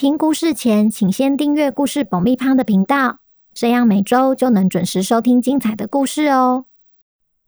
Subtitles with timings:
[0.00, 3.18] 听故事前，请先订阅“故事爆米花”的频道，
[3.52, 6.64] 这样每周就能准时收听精彩的故事哦。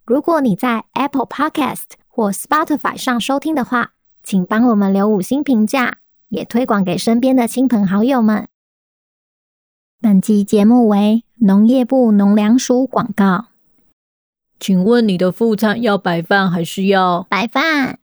[0.05, 8.47] 如果你在 Apple Podcast 或 Spotify 上收听的话，请帮我们留五星评价，也推广给身边的亲朋好友们。
[9.99, 13.47] 本集节目为农业部农粮署广告。
[14.61, 17.99] 请问你的副餐要白饭还是要白饭？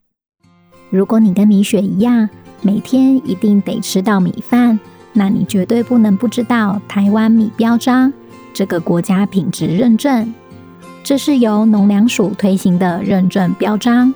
[0.90, 2.28] 如果你跟米雪一样，
[2.62, 4.78] 每天一定得吃到米饭，
[5.12, 8.12] 那你绝对不能不知道台湾米标章
[8.52, 10.34] 这个国家品质认证。
[11.02, 14.12] 这是由农粮署推行的认证标章，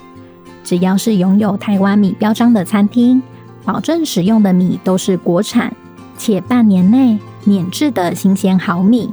[0.63, 3.23] 只要是拥有台湾米标章的餐厅，
[3.65, 5.75] 保证使用的米都是国产
[6.19, 9.11] 且半年内免制的新鲜好米，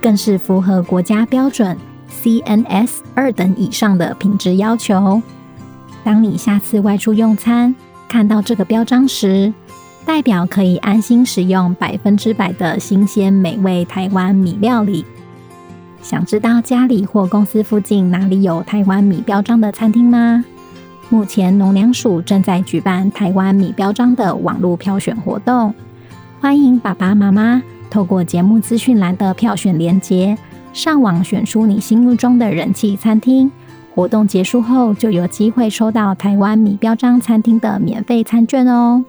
[0.00, 1.76] 更是符合国家标准
[2.22, 5.20] CNS 二等以上的品质要求。
[6.04, 7.74] 当你下次外出用餐，
[8.10, 9.54] 看到这个标章时，
[10.04, 15.04] 代表可以安心使用百分之百的新鲜美味台湾米料理。
[16.02, 20.44] 想知道家里或公司附近哪里有台湾米标章的餐厅吗？
[21.08, 25.72] 目前农粮署正在举办台湾米标章的网络票选活动，
[26.40, 30.36] 欢迎爸爸妈妈透过节目资讯栏的票选连接，
[30.72, 33.52] 上网选出你心目中的人气餐厅。
[33.94, 39.04] 活动结束后，就有机会收到台湾米标章餐厅的免费餐券哦！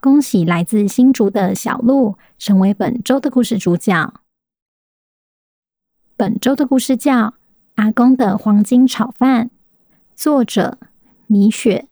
[0.00, 4.14] 恭喜来自新竹的小鹿成为本周的故事主角。
[6.16, 7.12] 本周的故事叫
[7.74, 9.46] 《阿公的黄金炒饭》，
[10.14, 10.78] 作者
[11.26, 11.88] 米雪。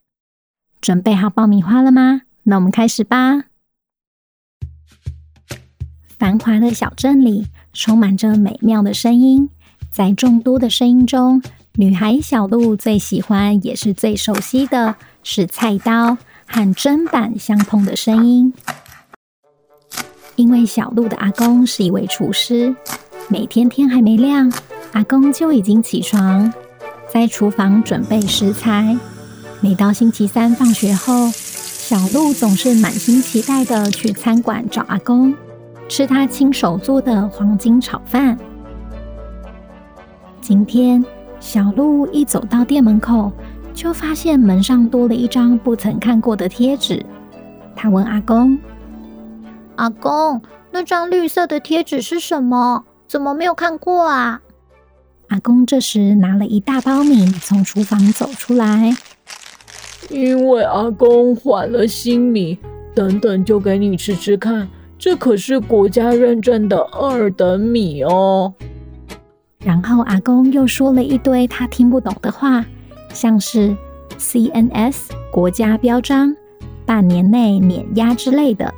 [0.81, 2.23] 准备好爆米花了吗？
[2.45, 3.45] 那我们开始吧。
[6.19, 9.51] 繁华的小镇里充满着美妙的声音，
[9.91, 11.43] 在众多的声音中，
[11.75, 16.17] 女孩小鹿最喜欢也是最熟悉的是菜刀
[16.47, 18.55] 和砧板相碰的声音。
[20.37, 22.75] 因为小鹿的阿公是一位厨师，
[23.29, 24.53] 每天天还没亮，
[24.93, 26.53] 阿公就已经起床，
[27.13, 28.99] 在厨房准备食材。
[29.61, 31.31] 每到星期三放学后，
[31.87, 35.35] 小鹿总是满心期待的去餐馆找阿公，
[35.87, 38.39] 吃他亲手做的黄金炒饭。
[40.41, 41.05] 今天，
[41.41, 43.31] 小鹿一走到店门口，
[43.75, 47.05] 就发现门上多了一张不曾看过的贴纸。
[47.77, 48.59] 他问阿公
[49.77, 50.41] ：“阿公，
[50.71, 52.87] 那张绿色的贴纸是什么？
[53.07, 54.41] 怎么没有看过啊？”
[55.29, 58.97] 阿公这时拿了一大包米从厨房走出来。
[60.15, 62.57] 因为阿公换了新米，
[62.95, 68.55] 等等就给你吃吃看，这可是国家认证的二等米哦。
[69.59, 72.65] 然后阿公又说了一堆他听不懂的话，
[73.13, 73.77] 像是
[74.17, 76.33] CNS 国家标章、
[76.87, 78.73] 半年内免压之类的。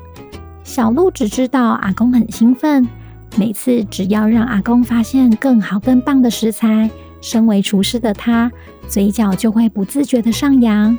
[0.64, 2.88] 小鹿只知道阿公很兴奋，
[3.36, 6.88] 每次只要让阿公发现更好更棒的食材，
[7.20, 8.50] 身为厨师的他，
[8.88, 10.96] 嘴角就会不自觉地上扬。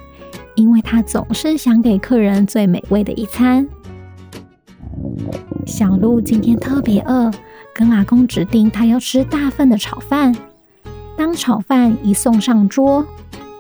[0.58, 3.66] 因为他总是想给客人最美味的一餐。
[5.68, 7.32] 小鹿今天特别饿，
[7.76, 10.36] 跟阿公指定他要吃大份的炒饭。
[11.16, 13.06] 当炒饭一送上桌，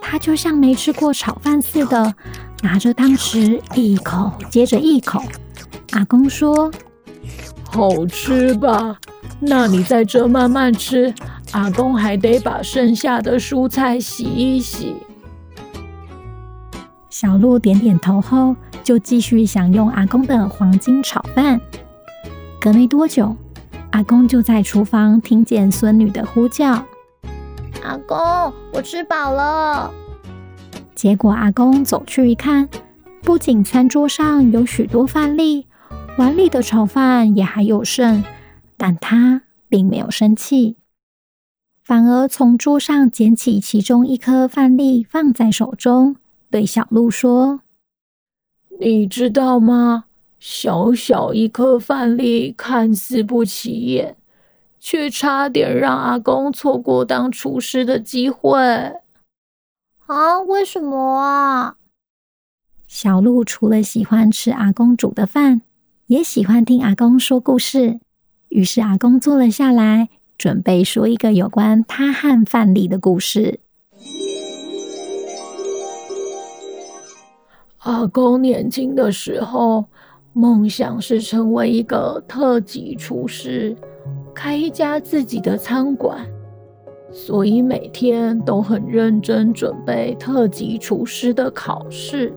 [0.01, 2.15] 他就像没吃过炒饭似的，
[2.63, 5.21] 拿着汤匙一口接着一口。
[5.91, 6.71] 阿公说
[7.69, 8.97] ：“好吃吧？
[9.39, 11.13] 那你在这慢慢吃，
[11.51, 14.95] 阿公还得把剩下的蔬菜洗一洗。”
[17.09, 21.59] 小鹿点点头后，就继续享用阿公的黄金炒饭。
[22.59, 23.35] 隔没多久，
[23.91, 26.73] 阿公就在厨房听见孙女的呼叫
[27.83, 28.17] ：“阿公，
[28.73, 29.91] 我吃饱了。”
[30.95, 32.67] 结果阿公走去一看，
[33.21, 35.67] 不仅餐桌上有许多饭粒，
[36.17, 38.23] 碗里的炒饭也还有剩，
[38.75, 40.77] 但他并没有生气，
[41.83, 46.15] 反而从桌上捡起其中一颗饭粒放在手中。
[46.49, 47.61] 对小鹿说
[48.79, 50.05] ：“你知道吗？
[50.39, 54.15] 小小一颗饭粒看似不起眼，
[54.79, 58.61] 却差点让阿公错过当厨师的机会。”
[60.05, 60.39] 啊？
[60.39, 61.77] 为什么啊？
[62.87, 65.61] 小鹿除了喜欢吃阿公煮的饭，
[66.05, 67.99] 也喜欢听阿公说故事。
[68.47, 70.07] 于是阿公坐了下来，
[70.37, 73.59] 准备说一个有关他和范丽的故事。
[77.87, 79.85] 阿公年轻的时候，
[80.33, 83.73] 梦想是成为一个特级厨师，
[84.35, 86.19] 开一家自己的餐馆，
[87.13, 92.33] 所以每天都很认真准备特级厨师的考试。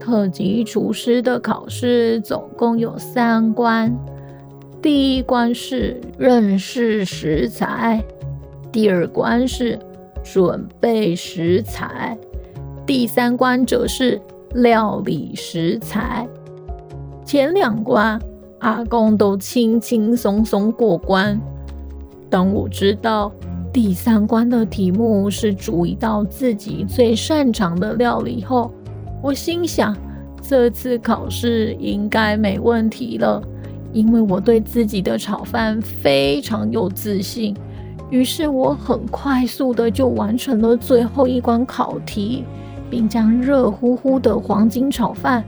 [0.00, 3.94] 特级厨师的考试总共有三关，
[4.80, 8.02] 第一关是认识食材，
[8.72, 9.78] 第二关是
[10.22, 12.16] 准备食材，
[12.86, 14.18] 第三关则是
[14.54, 16.26] 料理食材。
[17.24, 18.20] 前两关
[18.60, 21.40] 阿公都轻轻松松过关。
[22.30, 23.32] 当我知道
[23.72, 28.72] 第三关的题目是煮一道自己最擅长的料理后，
[29.22, 29.96] 我心想，
[30.40, 33.42] 这次考试应该没问题了，
[33.92, 37.56] 因为我对自己的炒饭非常有自信。
[38.10, 42.44] 于是我很快速的就完成了最后一关考题，
[42.94, 45.42] 并将热乎乎的黄金炒饭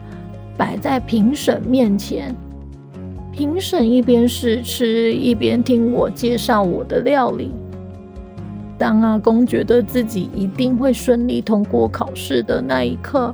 [0.57, 2.35] 摆在评审面前。
[3.31, 7.53] 评审一边试吃，一边听我介绍我的料理。
[8.77, 13.33] 当阿公觉得自己一定会顺利通过考试的那一刻，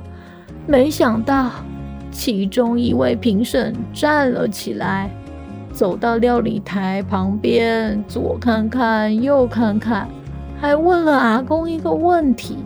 [0.67, 1.49] 没想到，
[2.11, 5.09] 其中一位评审站了起来，
[5.71, 10.07] 走到料理台旁边，左看看，右看看，
[10.61, 12.57] 还问了阿公一个问题：“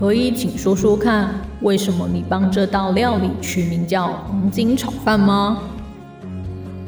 [0.00, 1.28] 可以请说说看，
[1.60, 5.58] 为什么你帮这道料理取名叫黄金炒饭吗？”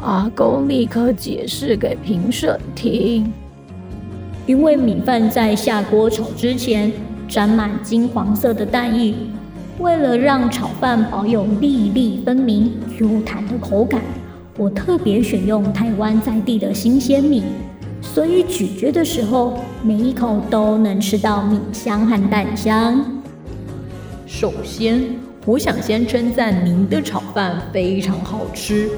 [0.00, 3.30] 阿公立刻解释给评审听
[4.46, 6.90] ：“因为米饭在下锅炒之前，
[7.28, 9.14] 沾满金黄色的蛋液。”
[9.78, 14.00] 为了让炒饭保有粒粒分明、Q 弹的口感，
[14.56, 17.42] 我特别选用台湾在地的新鲜米，
[18.12, 23.02] 所以咀嚼的时候，每一口都能吃到米香和蛋香。
[24.26, 25.16] 首先，
[25.46, 28.90] 我想先称赞您的炒饭非常好吃，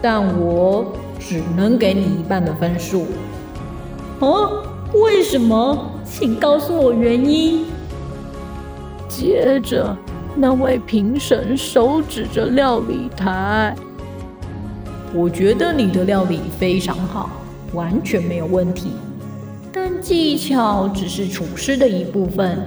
[0.00, 3.04] 但我只能给你一半的分数。
[4.20, 4.62] 哦，
[4.94, 5.90] 为什么？
[6.02, 7.66] 请告诉我原因。
[9.10, 9.94] 接着。
[10.36, 13.72] 那位评审手指着料理台，
[15.14, 17.30] 我觉得你的料理非常好，
[17.74, 18.92] 完全没有问题。
[19.72, 22.64] 但技巧只是厨师的一部分。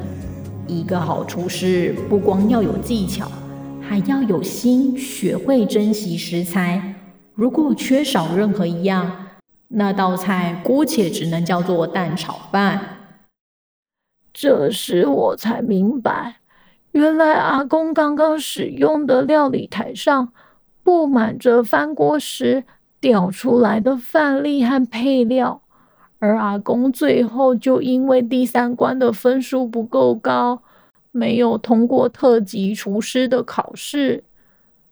[0.67, 3.31] 一个好厨师不光要有技巧，
[3.81, 6.95] 还要有心，学会珍惜食材。
[7.33, 9.27] 如果缺少任何一样，
[9.69, 12.97] 那道菜姑且只能叫做蛋炒饭。
[14.33, 16.35] 这时我才明白。
[16.91, 20.33] 原来阿公刚刚使用的料理台上
[20.83, 22.65] 布满着翻锅时
[22.99, 25.61] 掉出来的饭粒和配料，
[26.19, 30.61] 而阿公最后就因为第三关的分数不够高，
[31.11, 34.23] 没有通过特级厨师的考试，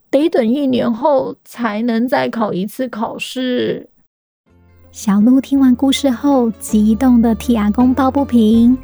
[0.09, 3.89] 得等一年后才能再考一次考试。
[4.91, 8.77] 小鹿听完故事后，激动地替阿公抱不平。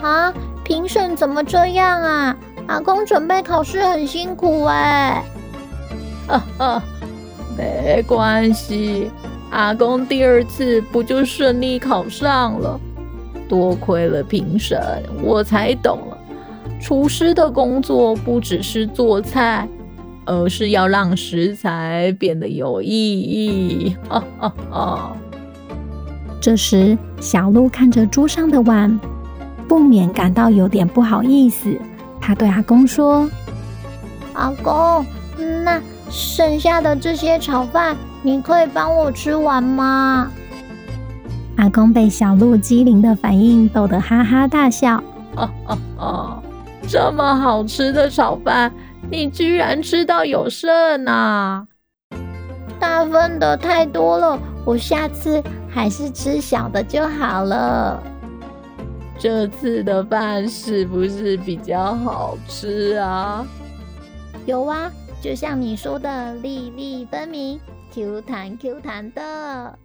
[0.00, 0.32] 啊！
[0.64, 2.36] 评审怎么这样啊？
[2.66, 5.24] 阿公准备考试很辛苦哎。
[6.26, 6.82] 哈哈，
[7.58, 9.10] 没关系，
[9.50, 12.80] 阿公第二次不就顺利考上了？
[13.48, 14.80] 多亏了评审，
[15.22, 16.18] 我才懂了，
[16.80, 19.68] 厨师的工作不只是做菜，
[20.24, 23.96] 而是要让食材变得有意义。
[24.08, 25.16] 哈哈哈。
[26.40, 28.98] 这时，小鹿看着桌上的碗。
[29.66, 31.76] 不免感到有点不好意思，
[32.18, 33.28] 他对阿公说
[34.32, 35.04] ：“阿公，
[35.62, 35.78] 那
[36.10, 40.30] 剩下的这些炒饭，你可以帮我吃完吗？”
[41.56, 45.02] 阿公被小鹿机灵的反应逗得哈哈大笑
[45.34, 46.42] ：“哦哦哦，
[46.88, 48.72] 这么好吃的炒饭，
[49.10, 51.66] 你居然吃到有剩啊！
[52.78, 58.00] 大份的太多了，我下次还是吃小的就好了。”
[59.18, 63.44] 这次的饭是不是比较好吃啊？
[64.46, 64.88] 有啊，
[65.20, 67.58] 就像你说的，粒粒分明
[67.92, 69.76] ，Q 弹 Q 弹的。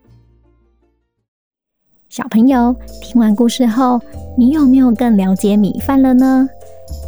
[2.07, 3.99] 小朋友听完故事后，
[4.37, 6.47] 你有没有更了解米饭了呢？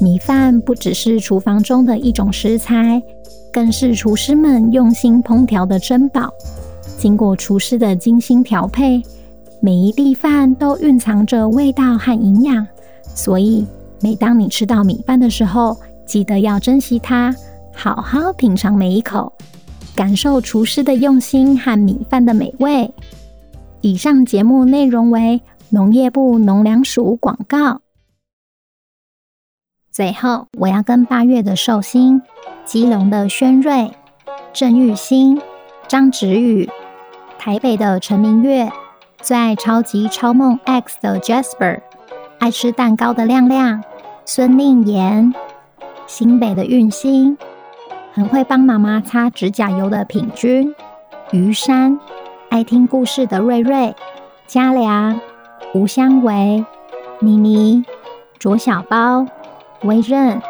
[0.02, 3.00] 米饭不只是厨房中的一种食材，
[3.54, 6.34] 更是厨师们用心烹调的珍宝。
[6.98, 9.04] 经过厨师的精心调配。
[9.62, 12.68] 每一粒饭都蕴藏着味道和营养，
[13.04, 13.66] 所以
[14.00, 17.34] 每当你吃到米饭的时候，记得要珍惜它，
[17.76, 19.32] 好好品尝每一口，
[19.96, 22.92] 感受厨师的用心和米饭的美味。
[23.82, 27.82] 以上节目内容为农业部农粮署广告。
[29.92, 32.22] 最后，我要跟八月的寿星、
[32.66, 33.92] 基隆的轩瑞、
[34.52, 35.40] 郑玉兴、
[35.88, 36.68] 张芷宇、
[37.38, 38.72] 台北的陈明月、
[39.22, 41.82] 最爱超级超梦 X 的 Jasper、
[42.40, 43.84] 爱吃蛋糕的亮亮、
[44.26, 45.34] 孙令妍、
[46.08, 47.38] 新北的运星、
[48.16, 50.74] 很会帮妈妈擦指甲油的品君、
[51.32, 52.00] 于山、
[52.50, 53.94] 爱听故事的瑞瑞、
[54.48, 55.20] 嘉良、
[55.76, 56.66] 吴香维、
[57.20, 57.86] 妮妮、
[58.40, 59.28] 卓小包、
[59.84, 60.42] 威任、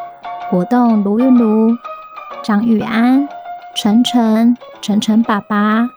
[0.49, 1.75] 果冻卢韵如、
[2.41, 3.27] 张玉安。
[3.75, 5.89] 晨晨、晨晨爸爸、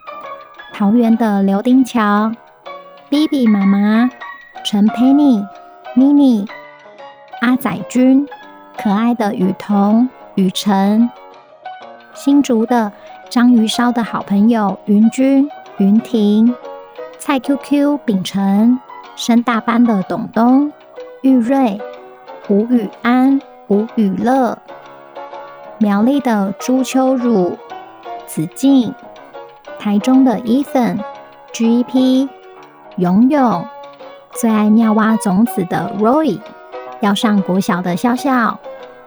[0.73, 2.29] 桃园的刘丁桥、
[3.07, 4.09] BB 妈妈、
[4.65, 5.41] 陈佩妮、
[5.95, 6.45] 妮妮、
[7.39, 8.27] 阿仔君、
[8.77, 11.09] 可爱的雨桐、雨晨、
[12.13, 12.91] 新竹的
[13.29, 16.53] 章鱼烧的好朋友云君、云婷、
[17.17, 18.79] 蔡 QQ、秉承、
[19.15, 20.71] 升大班的董东、
[21.21, 21.79] 玉瑞、
[22.49, 24.57] 吴宇安、吴宇乐、
[25.77, 27.57] 苗栗的朱秋汝。
[28.27, 28.93] 子敬，
[29.79, 30.99] 台中的 Ethan、
[31.51, 32.29] GP、
[32.97, 33.65] 勇勇，
[34.33, 36.39] 最爱妙蛙种子的 Roy，
[36.99, 38.59] 要上国小的笑笑，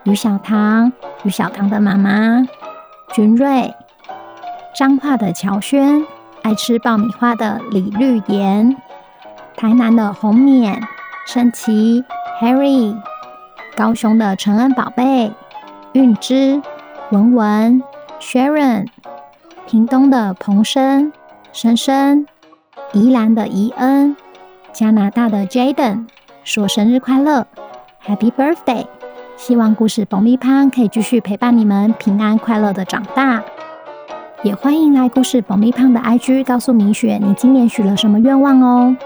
[0.02, 0.92] 于小棠，
[1.22, 2.44] 于小棠的妈妈，
[3.12, 3.74] 君瑞，
[4.74, 6.02] 彰化的乔轩，
[6.40, 8.74] 爱吃爆米花的李绿妍，
[9.54, 10.80] 台南的红冕，
[11.26, 12.02] 盛琪
[12.40, 12.96] ，Harry，
[13.76, 15.30] 高雄的陈恩宝贝，
[15.92, 16.62] 韵之，
[17.10, 17.82] 文文
[18.18, 18.86] ，Sharon。
[19.66, 21.12] 屏东的彭生、
[21.52, 22.26] 生生，
[22.92, 24.16] 宜兰的宜恩，
[24.72, 26.06] 加拿大的 Jaden，
[26.44, 27.46] 说生日快乐
[28.06, 28.86] ，Happy Birthday！
[29.44, 33.42] 希望故事爆米花可以继续陪伴你们平安快乐的长大。
[34.44, 38.96] 也欢迎来故事爆米胖的 IG 告诉米雪你今年许了什么愿望哦。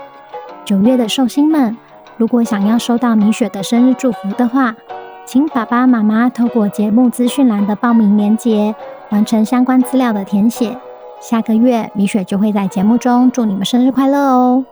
[0.62, 1.74] 九月的寿星们，
[2.18, 4.76] 如果想要收到米雪的生日祝福的话，
[5.24, 8.74] 请爸爸妈妈透过节目资讯栏的报名链接。
[9.08, 10.76] 完成相关资料的填写，
[11.18, 14.66] 下个月米雪就会在节目中祝你们生日快乐哦。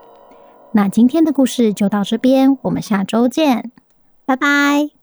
[0.72, 3.70] 那今天的故事就到这边，我们下周见，
[4.26, 4.93] 拜拜。